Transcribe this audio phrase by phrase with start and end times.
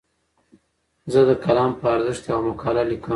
[1.11, 3.09] زه د قلم په ارزښت یوه مقاله لیکم.